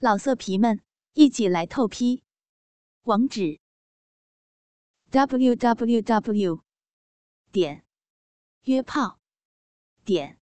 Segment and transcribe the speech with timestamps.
[0.00, 0.80] 老色皮们，
[1.14, 2.22] 一起来透批！
[3.02, 3.58] 网址
[5.10, 6.62] ：w w w
[7.50, 7.84] 点
[8.62, 9.18] 约炮
[10.04, 10.38] 点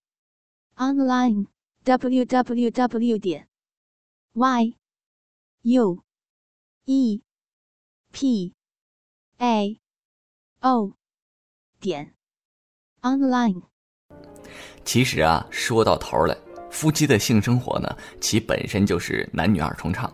[0.74, 1.46] online
[1.84, 3.48] w w w 点
[4.34, 4.77] y
[5.63, 6.04] u
[6.85, 7.23] e
[8.13, 8.54] p
[9.38, 9.81] a
[10.61, 10.93] o
[11.81, 12.15] 点
[13.01, 13.63] online。
[14.85, 16.45] 其实啊，说到头来。
[16.77, 20.12] 夫妻的性生活呢，其本身就是男女二重唱。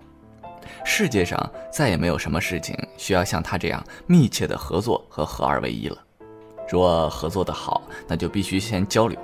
[0.85, 5.99] 世界上再也没有什么事情需要像他这样密切的合作和合二为一了。
[6.71, 9.19] 若合作的好，那就必须先交流，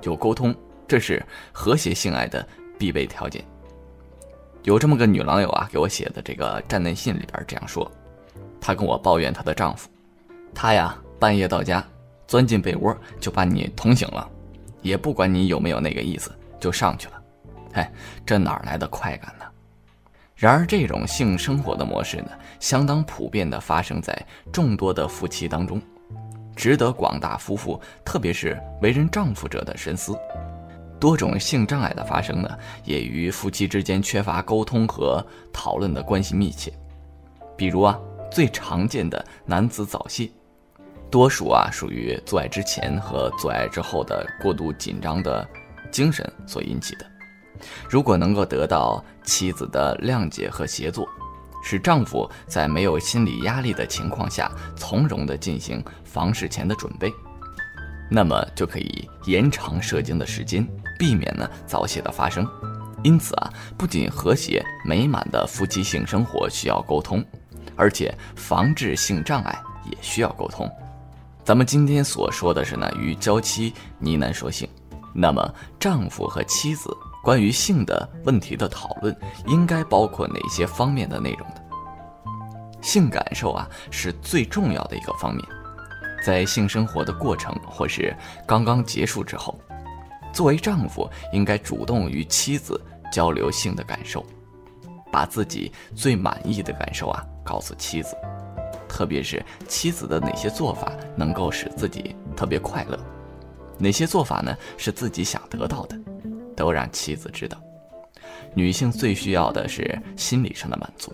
[0.00, 0.54] 就沟通，
[0.86, 1.20] 这是
[1.50, 2.46] 和谐性爱的
[2.78, 3.44] 必备条件。
[4.62, 7.90] 有这么个女郎友啊，给我写的这个站内信里边这样说：
[8.60, 9.88] 她跟我抱怨她的丈夫，
[10.54, 11.84] 他呀半夜到家，
[12.28, 14.30] 钻进被窝就把你捅醒了，
[14.80, 16.30] 也不管你有没有那个意思。
[16.64, 17.22] 就上去了，
[17.74, 17.92] 哎，
[18.24, 19.44] 这哪来的快感呢？
[20.34, 24.18] 然而，这种性生活的模式呢，相当普遍的发生在
[24.50, 25.78] 众多的夫妻当中，
[26.56, 30.16] 值得广大夫妇，特别是为人丈夫者的深思。
[30.98, 32.48] 多种性障碍的发生呢，
[32.82, 36.72] 也与夫妻之间缺乏沟通和讨论的关系密切。
[37.58, 38.00] 比如啊，
[38.32, 40.30] 最常见的男子早泄，
[41.10, 45.46] 多数啊属于做爱之前和做爱之后的过度紧张的。
[45.94, 47.06] 精神所引起的，
[47.88, 51.08] 如果能够得到妻子的谅解和协作，
[51.62, 57.14] 使丈夫在没有心理压力的情况下从容地进行房事前的准备，
[58.10, 60.66] 那么就可以延长射精的时间，
[60.98, 62.44] 避免呢早泄的发生。
[63.04, 67.24] 因此啊，不仅和谐美满的夫妻性生活需要沟通，
[67.76, 70.68] 而且防治性障碍也需要沟通。
[71.44, 74.68] 咱们今天所说的是呢，与娇妻呢喃说性。
[75.14, 81.54] 那么，丈夫和妻子关于性的问题的讨论，应该包括哪些方面的内容呢？
[82.82, 85.42] 性感受啊，是最重要的一个方面。
[86.24, 88.14] 在性生活的过程或是
[88.46, 89.58] 刚刚结束之后，
[90.32, 92.80] 作为丈夫，应该主动与妻子
[93.12, 94.24] 交流性的感受，
[95.12, 98.16] 把自己最满意的感受啊告诉妻子，
[98.88, 102.98] 特别是妻子的哪些做法能够使自己特别快乐。
[103.78, 104.56] 哪些做法呢？
[104.76, 105.98] 是自己想得到的，
[106.56, 107.60] 都让妻子知道。
[108.54, 111.12] 女性最需要的是心理上的满足，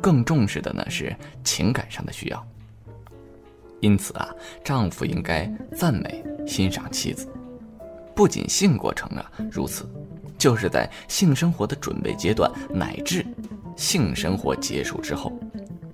[0.00, 2.46] 更重视的呢是情感上的需要。
[3.80, 4.34] 因此啊，
[4.64, 7.28] 丈夫应该赞美、欣赏妻子，
[8.14, 9.86] 不仅性过程啊如此，
[10.38, 13.26] 就是在性生活的准备阶段乃至
[13.76, 15.32] 性生活结束之后，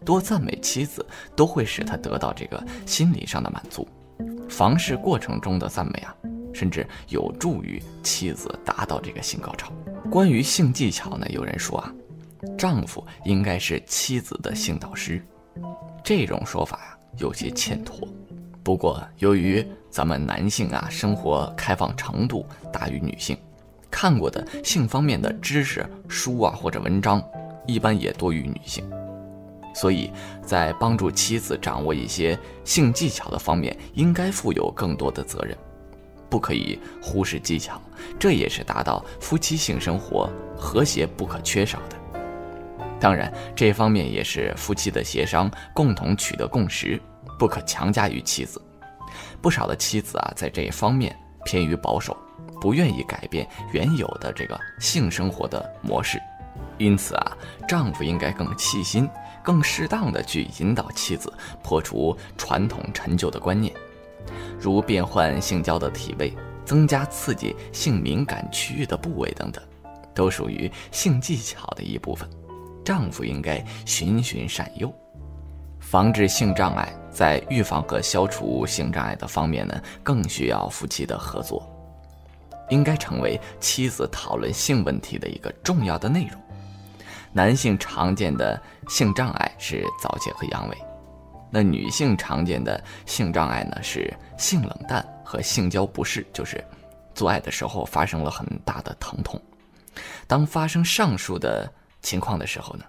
[0.04, 3.88] 多赞美妻子，都会使她得到这个心理上的满足。
[4.52, 6.14] 房事过程中的赞美啊，
[6.52, 9.72] 甚至有助于妻子达到这个性高潮。
[10.10, 11.90] 关于性技巧呢，有人说啊，
[12.58, 15.24] 丈夫应该是妻子的性导师，
[16.04, 18.06] 这种说法呀有些欠妥。
[18.62, 23.34] 不过由于咱们男性啊生活开放程度大于女性，
[23.90, 27.24] 看过的性方面的知识书啊或者文章，
[27.66, 28.84] 一般也多于女性。
[29.74, 30.10] 所以
[30.44, 35.56] 在帮助妻子掌握一些性技巧的方面，应该负有更多的责任，
[36.28, 37.80] 不可以忽视技巧，
[38.18, 41.96] 这也是达到夫妻性生活和谐不可缺少的。
[43.00, 47.00] 当然，这方面也是夫妻的协商，共同取得共识，
[47.38, 48.62] 不可强加于妻子。
[49.40, 52.16] 不少的妻子啊，在这一方面偏于保守，
[52.60, 56.16] 不愿意改变原有的这个性生活的模式，
[56.82, 57.36] 因此啊，
[57.68, 59.08] 丈夫应该更细心。
[59.44, 61.32] 更适当的去引导妻子
[61.64, 63.74] 破除传统陈旧的观念，
[64.56, 66.32] 如变换性交的体位、
[66.64, 69.60] 增加刺激性敏感区域的部位等等，
[70.14, 72.28] 都属于性技巧的一部分。
[72.84, 74.92] 丈夫应该循循善诱，
[75.80, 81.68] 防治性障碍，在预防和消除性障碍的方面呢，更需要夫妻的合作，
[82.70, 86.40] 应该成为妻子讨论性问题的一个重要的内容。
[87.32, 90.76] 男性常见的性障碍是早泄和阳痿，
[91.50, 96.62] 那女性常见的性障碍呢是性冷淡和性交不适，就是
[97.14, 99.40] 做爱的时候发生了很大的疼痛。
[100.26, 101.70] 当发生上述的
[102.02, 102.84] 情况的时候呢，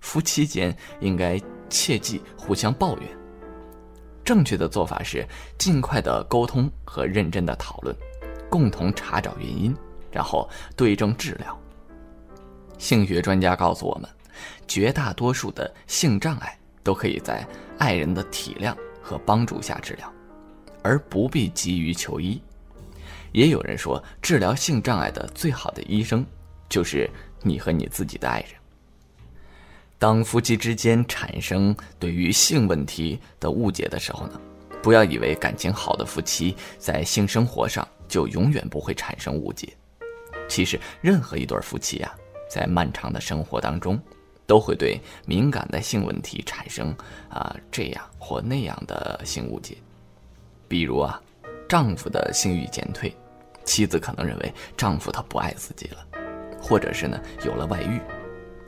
[0.00, 3.08] 夫妻间应该切忌互相抱怨，
[4.24, 5.26] 正确的做法是
[5.58, 7.94] 尽快的沟通和认真的讨论，
[8.48, 9.76] 共同查找原因，
[10.12, 11.56] 然后对症治疗。
[12.80, 14.08] 性学专家告诉我们，
[14.66, 17.46] 绝大多数的性障碍都可以在
[17.78, 20.12] 爱人的体谅和帮助下治疗，
[20.82, 22.40] 而不必急于求医。
[23.32, 26.24] 也有人说，治疗性障碍的最好的医生，
[26.70, 27.08] 就是
[27.42, 28.52] 你和你自己的爱人。
[29.98, 34.40] 当夫妻之间产生对于性问题的误解的时候呢，
[34.82, 39.68] 不要以为感情好的夫妻在性生活上就永远不会产生误解。
[40.48, 42.12] 其实，任何一对夫妻呀，
[42.50, 43.98] 在漫长的生活当中，
[44.46, 46.92] 都会对敏感的性问题产生
[47.28, 49.76] 啊这样或那样的性误解。
[50.66, 51.22] 比如啊，
[51.68, 53.14] 丈夫的性欲减退，
[53.64, 56.04] 妻子可能认为丈夫他不爱自己了，
[56.60, 58.00] 或者是呢有了外遇。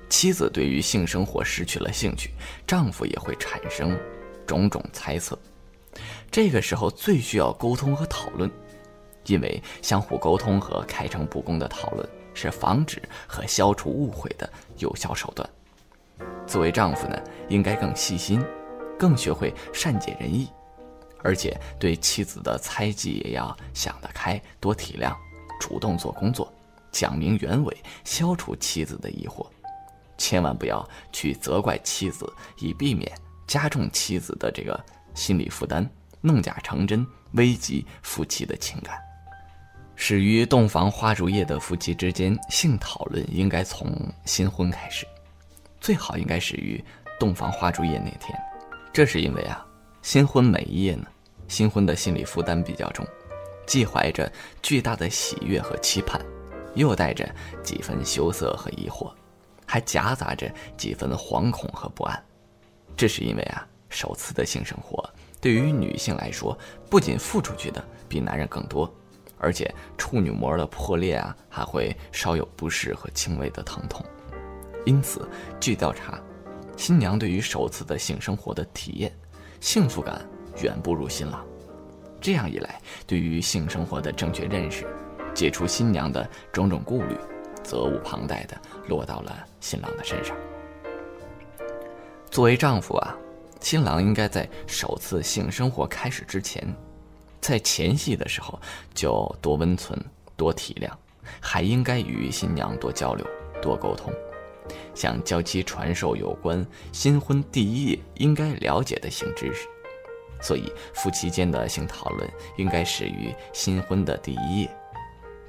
[0.08, 2.31] 妻子对于性生活失去了兴趣，
[2.67, 3.99] 丈夫也会产生
[4.46, 5.37] 种种猜测。
[6.31, 8.50] 这个时候最需要沟通和讨论，
[9.26, 15.49] 因为相互沟通和开诚布公的讨论是防止和消除误会的有效手段。
[16.46, 18.44] 作为丈夫呢，应该更细心，
[18.99, 20.49] 更学会善解人意，
[21.23, 25.14] 而且对妻子的猜忌也要想得开，多体谅，
[25.61, 26.52] 主动做工作，
[26.90, 29.46] 讲明原委，消除妻子的疑惑。
[30.19, 33.11] 千万不要去责怪妻子，以避免
[33.46, 34.79] 加重妻子的这个
[35.14, 35.88] 心理负担，
[36.20, 38.96] 弄假成真，危及夫妻的情感。
[40.05, 43.89] 始于洞房花烛夜的夫妻之间，性讨论应该从
[44.25, 45.07] 新婚开始，
[45.81, 46.85] 最好应该始于
[47.21, 48.37] 洞房花烛夜那天。
[48.93, 49.65] 这是因为啊，
[50.03, 51.07] 新婚每一夜呢，
[51.47, 53.07] 新婚的心理负担比较重，
[53.65, 56.21] 既怀着巨大的喜悦和期盼，
[56.75, 57.33] 又带着
[57.63, 59.09] 几分羞涩和疑惑。
[59.65, 62.21] 还夹杂着几分惶恐和不安，
[62.97, 65.09] 这是因为啊，首次的性生活
[65.41, 66.59] 对于女性来说，
[66.91, 68.93] 不仅付出去的比男人更多，
[69.43, 74.03] 而且处女膜的破裂啊，还会稍有不适和轻微的疼痛。
[74.87, 75.29] 因此，
[75.61, 76.19] 据调查，
[76.77, 79.12] 新娘对于首次的性生活的体验，
[79.61, 80.25] 幸福感
[80.62, 81.44] 远不如新郎。
[82.21, 84.87] 这样一来，对于性生活的正确认识，
[85.35, 87.17] 解除新娘的种种顾虑。
[87.62, 90.37] 责无旁贷的落到了新郎的身上。
[92.29, 93.17] 作为丈夫啊，
[93.61, 96.67] 新郎应该在首次性生活开始之前，
[97.43, 98.59] 在前戏的时候
[98.94, 99.99] 就多温存、
[100.37, 100.89] 多体谅，
[101.41, 103.27] 还应该与新娘多交流、
[103.61, 104.12] 多沟通，
[104.94, 109.69] 向娇妻传授有关新婚第一夜应该了解的性知识。
[110.41, 114.77] 所以，夫妻间的性讨论应该始于新婚的第一夜。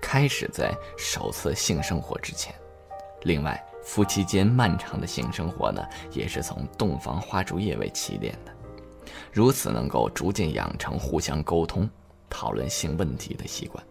[0.02, 2.54] 开始在首次性生活之前，
[3.22, 8.53] 另外夫妻间漫长的性生活呢，也是从洞房花烛夜为起点的，
[9.32, 11.90] 如此能够逐渐养成互相沟通、
[12.30, 13.84] 讨论性问题的习惯，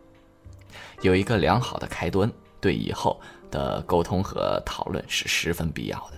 [1.00, 2.30] 有一个良好的开端，
[2.60, 3.20] 对以后
[3.50, 6.16] 的沟通和讨论是十分必要的。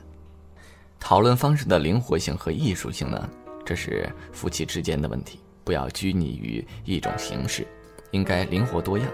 [0.98, 3.28] 讨论方式的灵活性和艺术性呢，
[3.64, 7.66] 这是夫妻之间的问题，不要拘泥于一种形式，
[8.10, 9.06] 应该灵活多样。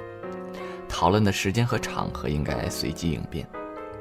[0.88, 3.48] 讨论的时间和场合应该随机应变。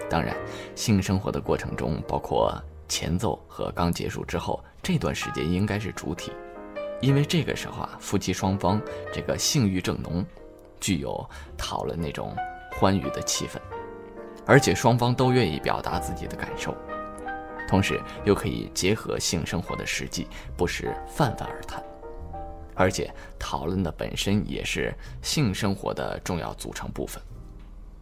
[0.10, 0.36] 当然，
[0.76, 2.52] 性生活的过程中，包括
[2.90, 6.34] 前奏和刚结束之后这段时间应该是主体，
[7.00, 8.82] 因为这个时候啊，夫妻双方
[9.14, 10.26] 这个性欲正浓，
[10.82, 11.24] 具有
[11.58, 12.36] 讨论那种
[12.72, 13.58] 欢愉的气氛，
[14.46, 16.76] 而且双方都愿意表达自己的感受，
[17.68, 20.28] 同时又可以结合性生活的实际，
[20.58, 21.82] 不时泛泛而谈。
[22.76, 27.22] 而且讨论的本身也是性生活的重要组成部分。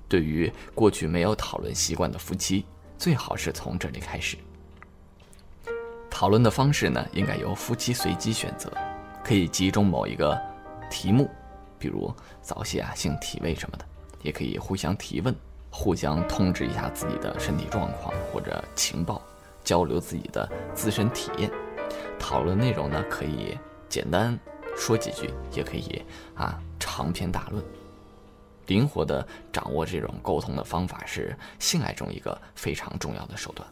[0.07, 2.63] 对于过去没有讨论习惯的夫妻，
[2.95, 4.38] 最好是从这里开始。
[6.19, 8.74] 讨论的方式呢，应该由夫妻随机选择，
[9.24, 10.36] 可以集中某一个
[10.90, 11.30] 题目，
[11.78, 13.86] 比如早泄啊、性体位什么的，
[14.24, 15.36] 也可以互相提问，
[15.69, 19.21] 互相通知一下自己的身体状况或者情报，
[19.64, 21.52] 交流自己的自身体验。
[22.18, 23.56] 讨论内容呢，可以
[23.88, 24.36] 简单。
[24.76, 27.64] 说几句也可以啊，长篇大论，
[28.66, 33.68] 灵活的掌握这种沟通的方法是性爱中一个非常重要的手段。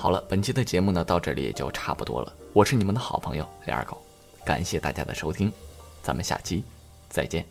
[0.00, 2.32] 好了，本期的节目呢到这里也就差不多了。
[2.52, 4.00] 我是你们的好朋友李二狗，
[4.46, 5.52] 感谢大家的收听，
[6.04, 6.62] 咱们下期
[7.08, 7.44] 再见。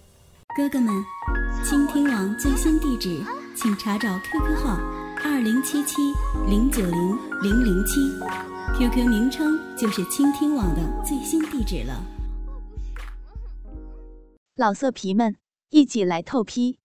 [0.56, 1.04] 哥哥们，
[1.66, 3.22] 倾听网最新地址，
[3.54, 4.78] 请查找 QQ 号
[5.26, 6.14] 二零七七
[6.50, 8.00] 零九零零零七
[8.80, 12.02] ，QQ 名称就是倾听网的最新地址了。
[14.56, 15.36] 老色皮们，
[15.70, 16.80] 一起来透批！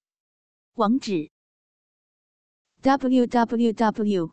[0.74, 1.30] 网址
[2.82, 4.32] ：w w w